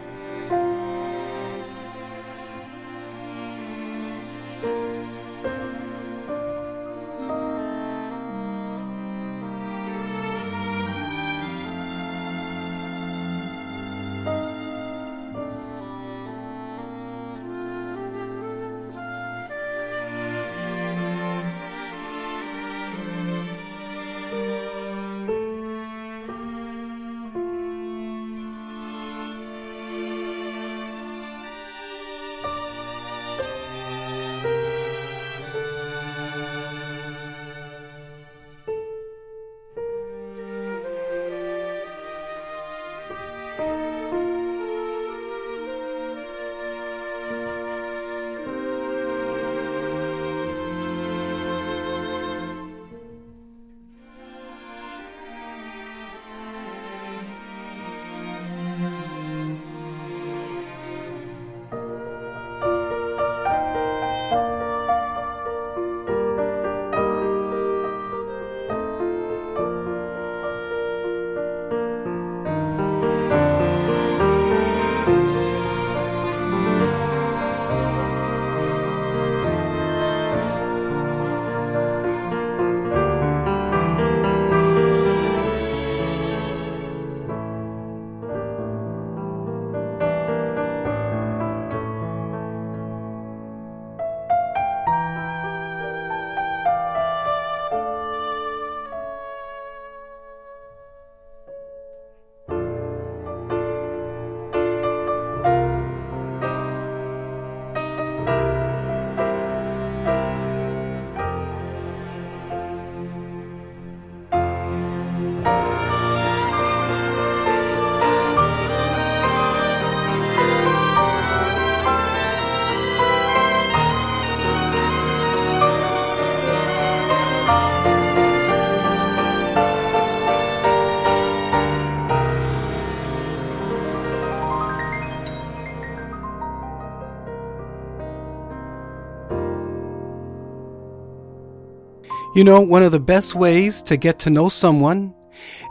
You 142.41 142.45
know, 142.45 142.63
one 142.63 142.83
of 142.83 142.91
the 142.91 142.99
best 142.99 143.35
ways 143.35 143.83
to 143.83 143.99
get 143.99 144.19
to 144.21 144.31
know 144.31 144.49
someone 144.49 145.15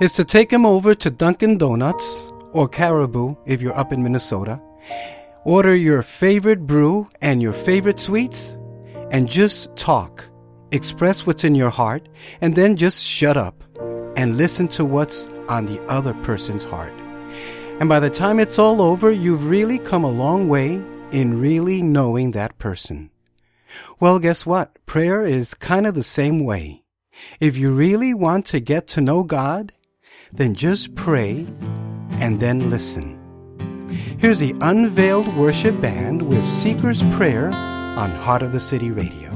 is 0.01 0.11
to 0.11 0.23
take 0.23 0.51
them 0.51 0.67
over 0.67 0.93
to 0.93 1.09
Dunkin' 1.09 1.57
Donuts 1.57 2.31
or 2.51 2.69
Caribou 2.69 3.33
if 3.47 3.59
you're 3.59 3.75
up 3.75 3.91
in 3.91 4.03
Minnesota. 4.03 4.61
Order 5.45 5.73
your 5.73 6.03
favorite 6.03 6.67
brew 6.67 7.09
and 7.21 7.41
your 7.41 7.53
favorite 7.53 7.99
sweets 7.99 8.55
and 9.09 9.27
just 9.27 9.75
talk. 9.77 10.23
Express 10.71 11.25
what's 11.25 11.43
in 11.43 11.55
your 11.55 11.71
heart 11.71 12.07
and 12.39 12.53
then 12.53 12.75
just 12.77 13.03
shut 13.03 13.35
up 13.35 13.63
and 14.15 14.37
listen 14.37 14.67
to 14.67 14.85
what's 14.85 15.27
on 15.47 15.65
the 15.65 15.81
other 15.87 16.13
person's 16.21 16.65
heart. 16.65 16.93
And 17.79 17.89
by 17.89 17.99
the 17.99 18.11
time 18.11 18.39
it's 18.39 18.59
all 18.59 18.79
over, 18.79 19.09
you've 19.09 19.47
really 19.47 19.79
come 19.79 20.03
a 20.03 20.11
long 20.11 20.47
way 20.47 20.79
in 21.11 21.41
really 21.41 21.81
knowing 21.81 22.29
that 22.33 22.59
person. 22.59 23.09
Well, 23.99 24.19
guess 24.19 24.45
what? 24.45 24.73
Prayer 24.85 25.25
is 25.25 25.53
kind 25.53 25.85
of 25.85 25.95
the 25.95 26.03
same 26.03 26.43
way. 26.43 26.83
If 27.39 27.57
you 27.57 27.71
really 27.71 28.13
want 28.13 28.45
to 28.47 28.59
get 28.59 28.87
to 28.89 29.01
know 29.01 29.23
God, 29.23 29.73
then 30.31 30.55
just 30.55 30.95
pray 30.95 31.45
and 32.19 32.39
then 32.39 32.69
listen. 32.69 33.17
Here's 34.19 34.39
the 34.39 34.55
Unveiled 34.61 35.35
Worship 35.35 35.79
Band 35.81 36.21
with 36.21 36.47
Seeker's 36.47 37.03
Prayer 37.15 37.47
on 37.47 38.11
Heart 38.11 38.43
of 38.43 38.51
the 38.51 38.59
City 38.59 38.91
Radio. 38.91 39.29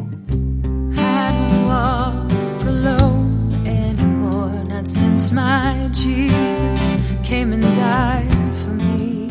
Since 4.86 5.32
my 5.32 5.88
Jesus 5.94 6.98
came 7.24 7.54
and 7.54 7.64
died 7.64 8.30
for 8.58 8.72
me. 8.72 9.30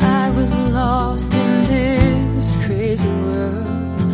I 0.00 0.30
was 0.30 0.54
lost 0.70 1.34
in 1.34 1.64
this 1.66 2.17
crazy 2.66 3.08
world, 3.08 4.12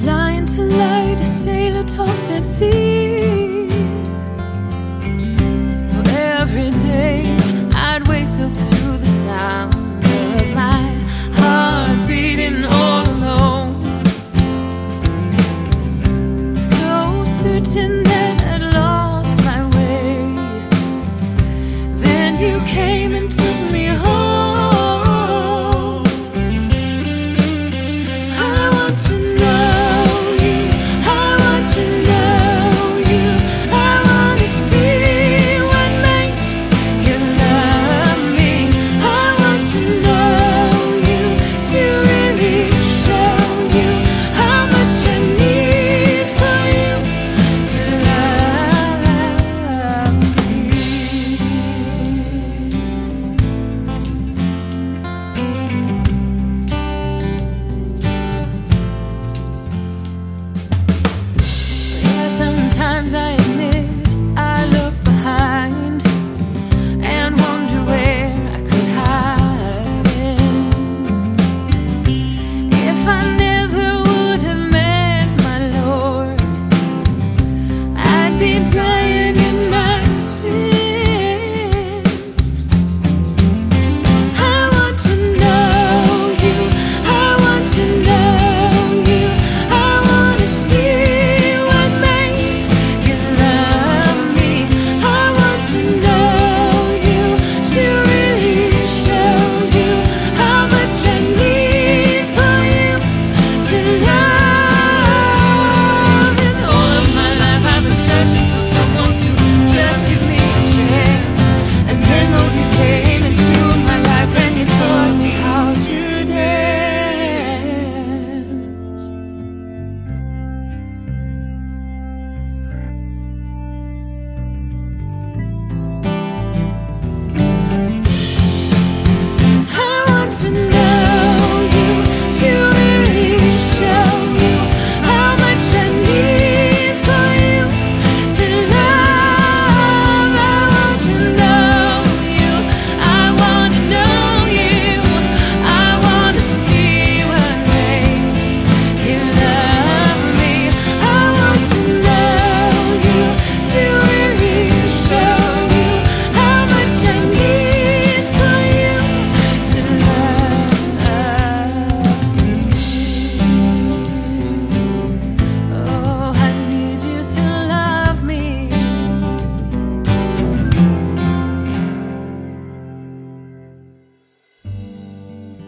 blind 0.00 0.48
to 0.48 0.62
light, 0.62 1.18
a 1.20 1.24
sailor 1.24 1.84
tossed 1.84 2.30
at 2.30 2.42
sea. 2.42 3.68
Every 6.40 6.70
day 6.70 7.36
I'd 7.74 8.08
wake 8.08 8.28
up 8.40 8.52
to 8.68 8.85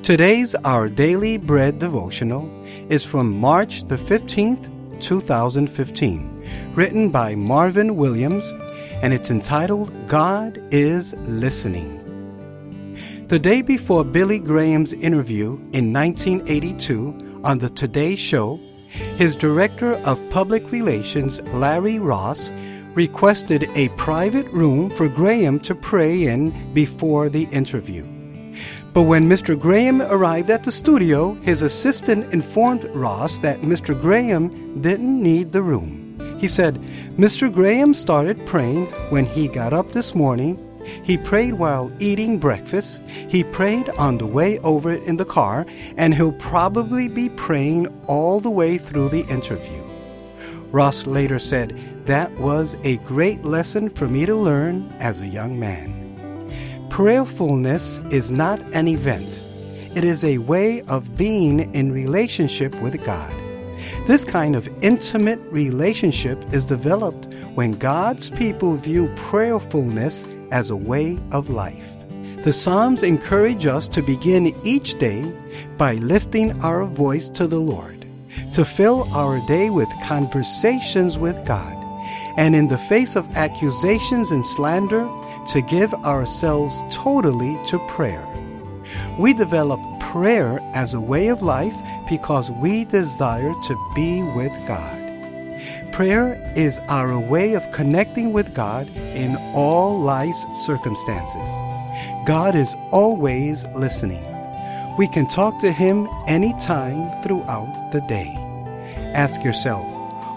Today's 0.09 0.55
Our 0.65 0.89
Daily 0.89 1.37
Bread 1.37 1.79
devotional 1.79 2.49
is 2.89 3.05
from 3.05 3.39
March 3.39 3.85
the 3.85 3.97
15th, 3.99 4.71
2015, 5.03 6.73
written 6.75 7.11
by 7.11 7.35
Marvin 7.35 7.95
Williams, 7.95 8.55
and 9.03 9.13
it's 9.13 9.31
entitled 9.31 9.93
God 10.09 10.63
is 10.71 11.13
Listening. 11.27 11.93
The 13.29 13.39
day 13.39 13.61
before 13.61 14.03
Billy 14.03 14.39
Graham's 14.39 14.95
interview 14.95 15.59
in 15.75 15.93
1982 15.93 17.43
on 17.45 17.59
the 17.59 17.69
Today 17.69 18.17
Show, 18.17 18.59
his 19.19 19.37
director 19.37 19.93
of 20.07 20.31
public 20.31 20.73
relations, 20.73 21.43
Larry 21.53 21.99
Ross, 21.99 22.51
requested 22.95 23.69
a 23.75 23.91
private 23.91 24.47
room 24.53 24.89
for 24.89 25.07
Graham 25.07 25.61
to 25.61 25.75
pray 25.75 26.29
in 26.29 26.73
before 26.73 27.29
the 27.29 27.45
interview. 27.53 28.18
But 28.99 29.05
when 29.05 29.29
Mr. 29.29 29.57
Graham 29.57 30.03
arrived 30.03 30.51
at 30.51 30.65
the 30.65 30.73
studio, 30.73 31.35
his 31.35 31.63
assistant 31.63 32.35
informed 32.35 32.83
Ross 32.87 33.39
that 33.39 33.61
Mr. 33.61 33.95
Graham 33.95 34.83
didn't 34.83 35.23
need 35.23 35.53
the 35.53 35.63
room. 35.63 36.19
He 36.41 36.49
said, 36.49 36.81
Mr. 37.17 37.49
Graham 37.49 37.95
started 37.95 38.45
praying 38.45 38.87
when 39.11 39.25
he 39.25 39.47
got 39.47 39.73
up 39.73 39.93
this 39.93 40.17
morning. 40.17 40.59
He 41.05 41.17
prayed 41.17 41.55
while 41.55 41.93
eating 42.01 42.39
breakfast. 42.41 43.01
He 43.29 43.45
prayed 43.45 43.89
on 43.91 44.19
the 44.19 44.27
way 44.27 44.59
over 44.65 44.93
in 44.93 45.17
the 45.17 45.25
car, 45.25 45.65
and 45.97 46.13
he'll 46.13 46.33
probably 46.33 47.07
be 47.07 47.29
praying 47.29 47.87
all 48.09 48.41
the 48.41 48.51
way 48.51 48.79
through 48.79 49.11
the 49.11 49.25
interview. 49.29 49.81
Ross 50.73 51.07
later 51.07 51.39
said, 51.39 52.05
That 52.07 52.33
was 52.41 52.77
a 52.83 52.97
great 52.97 53.45
lesson 53.45 53.91
for 53.91 54.09
me 54.09 54.27
to 54.27 54.35
learn 54.35 54.93
as 54.99 55.21
a 55.21 55.29
young 55.29 55.57
man. 55.57 56.08
Prayerfulness 56.91 58.01
is 58.13 58.31
not 58.31 58.61
an 58.75 58.89
event, 58.89 59.43
it 59.95 60.05
is 60.05 60.25
a 60.25 60.39
way 60.39 60.83
of 60.83 61.17
being 61.17 61.73
in 61.75 61.93
relationship 61.93 62.75
with 62.81 63.05
God. 63.05 63.33
This 64.07 64.25
kind 64.25 64.57
of 64.57 64.69
intimate 64.83 65.41
relationship 65.51 66.43
is 66.53 66.65
developed 66.65 67.27
when 67.55 67.73
God's 67.73 68.31
people 68.31 68.75
view 68.77 69.13
prayerfulness 69.17 70.27
as 70.51 70.71
a 70.71 70.77
way 70.77 71.19
of 71.31 71.51
life. 71.51 71.89
The 72.43 72.53
Psalms 72.53 73.03
encourage 73.03 73.67
us 73.67 73.89
to 73.89 74.03
begin 74.03 74.55
each 74.65 74.99
day 74.99 75.31
by 75.77 75.95
lifting 75.95 76.59
our 76.63 76.85
voice 76.85 77.29
to 77.31 77.47
the 77.47 77.59
Lord, 77.59 78.07
to 78.55 78.65
fill 78.65 79.13
our 79.13 79.45
day 79.47 79.71
with 79.71 79.89
conversations 80.05 81.19
with 81.19 81.45
God, 81.45 81.77
and 82.39 82.57
in 82.57 82.69
the 82.69 82.79
face 82.79 83.17
of 83.17 83.29
accusations 83.37 84.31
and 84.31 84.47
slander, 84.47 85.07
to 85.53 85.63
give 85.63 85.95
ourselves 85.95 86.83
totally 86.91 87.59
to 87.67 87.79
prayer. 87.89 88.27
We 89.19 89.33
develop 89.33 89.81
prayer 90.01 90.61
as 90.75 90.95
a 90.95 91.01
way 91.01 91.29
of 91.29 91.43
life 91.43 91.77
because 92.09 92.51
we 92.51 92.85
desire 92.85 93.53
to 93.65 93.93
be 93.95 94.23
with 94.23 94.53
God. 94.67 94.97
Prayer 95.93 96.41
is 96.57 96.79
our 96.89 97.19
way 97.19 97.55
of 97.55 97.71
connecting 97.73 98.33
with 98.33 98.55
God 98.55 98.89
in 98.97 99.37
all 99.55 99.99
life's 99.99 100.47
circumstances. 100.65 101.51
God 102.25 102.55
is 102.55 102.77
always 102.93 103.67
listening. 103.75 104.23
We 104.97 105.09
can 105.09 105.27
talk 105.29 105.59
to 105.61 105.73
Him 105.73 106.09
anytime 106.27 107.11
throughout 107.23 107.91
the 107.93 108.01
day. 108.03 108.35
Ask 109.15 109.43
yourself, 109.43 109.87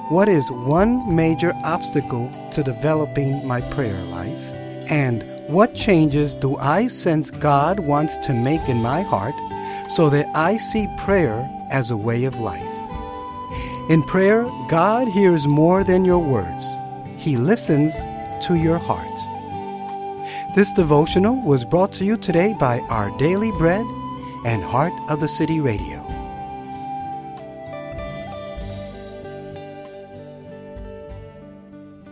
what 0.09 0.27
is 0.27 0.51
one 0.51 1.15
major 1.15 1.53
obstacle 1.63 2.31
to 2.51 2.63
developing 2.63 3.45
my 3.45 3.61
prayer 3.61 4.01
life? 4.05 4.50
And 4.91 5.23
what 5.47 5.73
changes 5.73 6.35
do 6.35 6.57
I 6.57 6.87
sense 6.87 7.31
God 7.31 7.79
wants 7.79 8.17
to 8.27 8.33
make 8.33 8.67
in 8.67 8.81
my 8.81 9.01
heart 9.01 9.33
so 9.89 10.09
that 10.09 10.29
I 10.35 10.57
see 10.57 10.87
prayer 10.97 11.49
as 11.71 11.91
a 11.91 11.97
way 11.97 12.25
of 12.25 12.39
life? 12.39 12.61
In 13.89 14.03
prayer, 14.03 14.43
God 14.67 15.07
hears 15.07 15.47
more 15.47 15.85
than 15.85 16.03
your 16.03 16.19
words. 16.19 16.75
He 17.17 17.37
listens 17.37 17.95
to 18.45 18.55
your 18.55 18.77
heart. 18.77 19.07
This 20.55 20.73
devotional 20.73 21.41
was 21.41 21.63
brought 21.63 21.93
to 21.93 22.05
you 22.05 22.17
today 22.17 22.53
by 22.59 22.81
Our 22.89 23.17
Daily 23.17 23.51
Bread 23.51 23.85
and 24.45 24.61
Heart 24.61 24.93
of 25.07 25.21
the 25.21 25.29
City 25.29 25.61
Radio. 25.61 26.00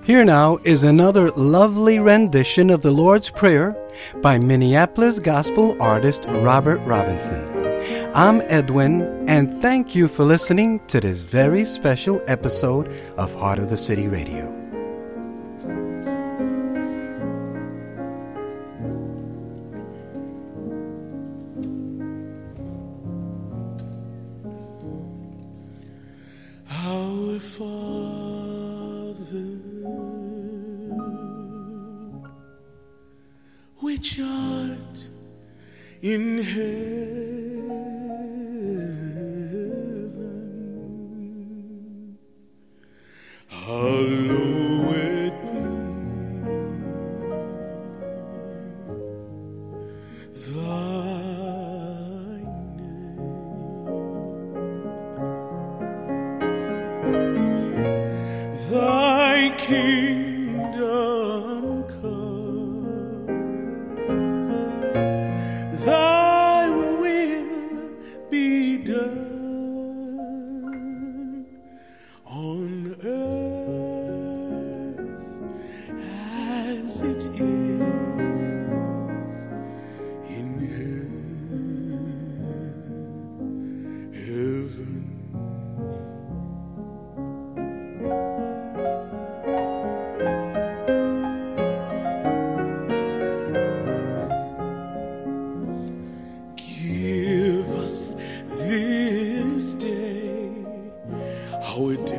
Here 0.09 0.25
now 0.25 0.57
is 0.63 0.81
another 0.81 1.29
lovely 1.33 1.99
rendition 1.99 2.71
of 2.71 2.81
the 2.81 2.89
Lord's 2.89 3.29
Prayer 3.29 3.77
by 4.23 4.39
Minneapolis 4.39 5.19
gospel 5.19 5.79
artist 5.79 6.25
Robert 6.27 6.79
Robinson. 6.79 7.47
I'm 8.15 8.41
Edwin, 8.47 9.03
and 9.29 9.61
thank 9.61 9.93
you 9.93 10.07
for 10.07 10.23
listening 10.23 10.79
to 10.87 10.99
this 10.99 11.21
very 11.21 11.63
special 11.63 12.23
episode 12.25 12.91
of 13.19 13.35
Heart 13.35 13.59
of 13.59 13.69
the 13.69 13.77
City 13.77 14.07
Radio. 14.07 14.68
Our 101.79 102.18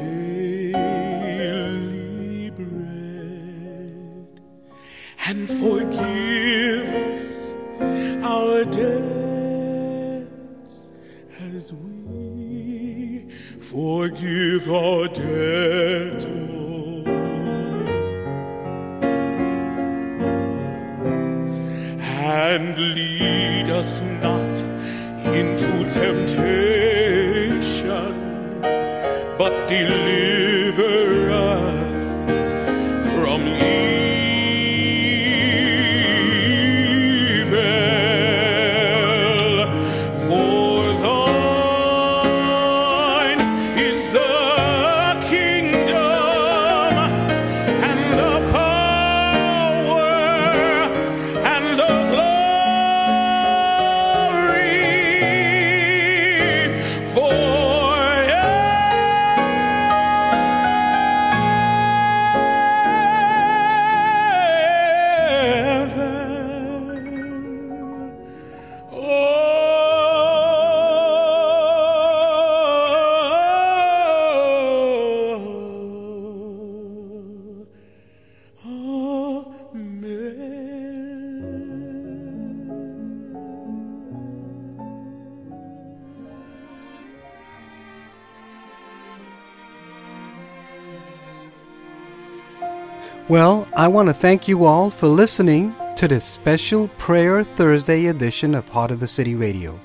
Well, 93.30 93.68
I 93.76 93.86
want 93.86 94.08
to 94.08 94.12
thank 94.12 94.48
you 94.48 94.64
all 94.64 94.90
for 94.90 95.06
listening 95.06 95.72
to 95.94 96.08
this 96.08 96.24
special 96.24 96.88
Prayer 96.98 97.44
Thursday 97.44 98.06
edition 98.06 98.56
of 98.56 98.68
Heart 98.68 98.90
of 98.90 98.98
the 98.98 99.06
City 99.06 99.36
Radio. 99.36 99.78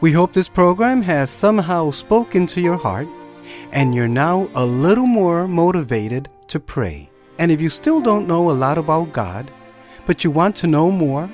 We 0.00 0.10
hope 0.10 0.32
this 0.32 0.48
program 0.48 1.00
has 1.02 1.30
somehow 1.30 1.92
spoken 1.92 2.46
to 2.46 2.60
your 2.60 2.76
heart 2.76 3.06
and 3.70 3.94
you're 3.94 4.08
now 4.08 4.50
a 4.56 4.66
little 4.66 5.06
more 5.06 5.46
motivated 5.46 6.30
to 6.48 6.58
pray. 6.58 7.08
And 7.38 7.52
if 7.52 7.60
you 7.60 7.68
still 7.68 8.00
don't 8.00 8.26
know 8.26 8.50
a 8.50 8.58
lot 8.58 8.76
about 8.76 9.12
God, 9.12 9.52
but 10.04 10.24
you 10.24 10.32
want 10.32 10.56
to 10.56 10.66
know 10.66 10.90
more, 10.90 11.30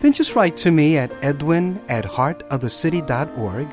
then 0.00 0.12
just 0.12 0.34
write 0.34 0.56
to 0.56 0.72
me 0.72 0.98
at 0.98 1.12
edwin 1.22 1.80
at 1.88 2.04
heartofthecity.org 2.04 3.68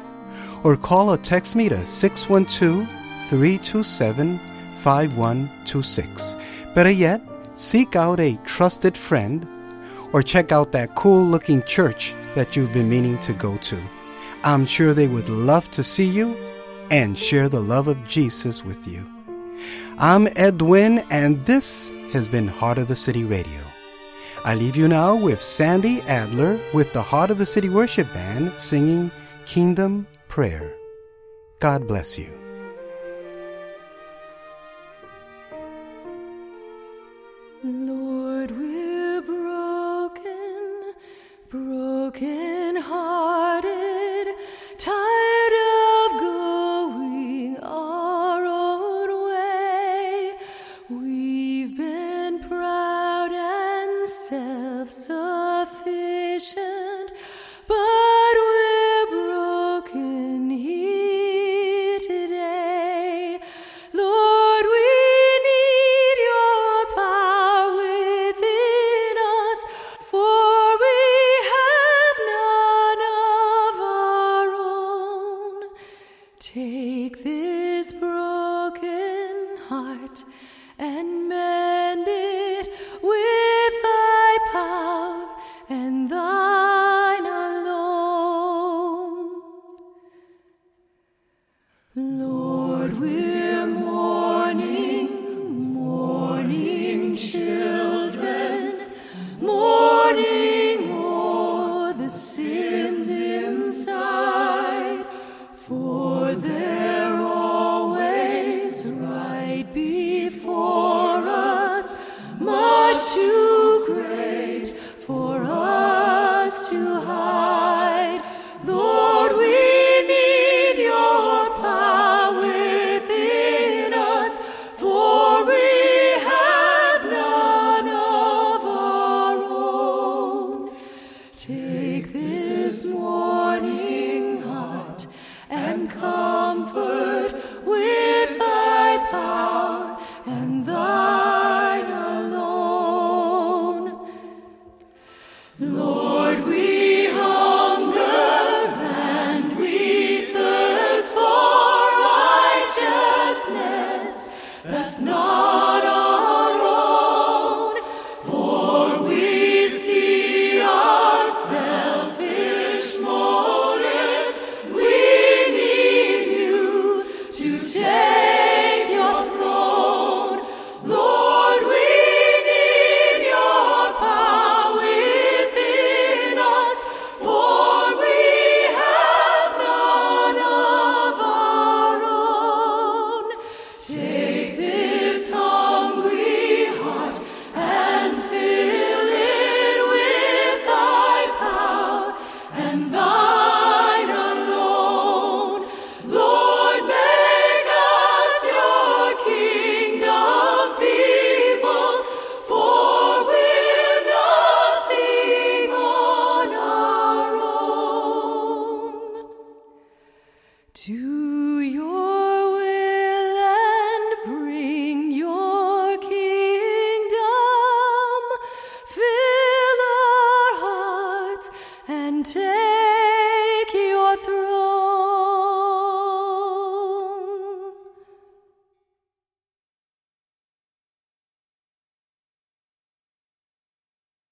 or 0.63 0.77
call 0.77 1.11
or 1.11 1.17
text 1.17 1.55
me 1.55 1.67
to 1.67 1.83
612 1.83 2.87
327 3.27 4.39
5126. 4.83 6.35
Better 6.75 6.91
yet, 6.91 7.21
seek 7.55 7.95
out 7.95 8.19
a 8.19 8.37
trusted 8.45 8.97
friend 8.97 9.47
or 10.11 10.23
check 10.23 10.51
out 10.51 10.71
that 10.71 10.95
cool 10.95 11.23
looking 11.23 11.61
church 11.63 12.15
that 12.35 12.55
you've 12.55 12.73
been 12.73 12.89
meaning 12.89 13.19
to 13.19 13.33
go 13.33 13.57
to. 13.57 13.81
I'm 14.43 14.65
sure 14.65 14.93
they 14.93 15.07
would 15.07 15.29
love 15.29 15.69
to 15.71 15.83
see 15.83 16.07
you 16.07 16.35
and 16.91 17.17
share 17.17 17.47
the 17.47 17.61
love 17.61 17.87
of 17.87 18.05
Jesus 18.07 18.63
with 18.63 18.87
you. 18.87 19.07
I'm 19.97 20.27
Edwin, 20.35 20.99
and 21.09 21.45
this 21.45 21.91
has 22.11 22.27
been 22.27 22.47
Heart 22.47 22.79
of 22.79 22.87
the 22.87 22.95
City 22.95 23.23
Radio. 23.23 23.61
I 24.43 24.55
leave 24.55 24.75
you 24.75 24.87
now 24.87 25.15
with 25.15 25.41
Sandy 25.41 26.01
Adler 26.01 26.59
with 26.73 26.91
the 26.91 27.01
Heart 27.01 27.31
of 27.31 27.37
the 27.37 27.45
City 27.45 27.69
Worship 27.69 28.11
Band 28.13 28.51
singing 28.57 29.11
Kingdom 29.45 30.07
Prayer. 30.27 30.75
God 31.59 31.87
bless 31.87 32.17
you. 32.17 32.42